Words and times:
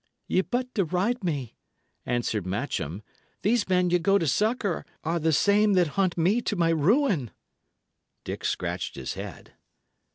"Ye 0.27 0.41
but 0.41 0.73
deride 0.73 1.23
me," 1.23 1.53
answered 2.07 2.47
Matcham. 2.47 3.03
"These 3.43 3.69
men 3.69 3.91
ye 3.91 3.99
go 3.99 4.17
to 4.17 4.25
succour 4.25 4.83
are 5.03 5.19
the 5.19 5.27
I 5.27 5.31
same 5.37 5.73
that 5.73 5.89
hunt 5.89 6.17
me 6.17 6.41
to 6.41 6.55
my 6.55 6.69
ruin." 6.69 7.29
Dick 8.23 8.43
scratched 8.43 8.95
his 8.95 9.13
head. 9.13 9.53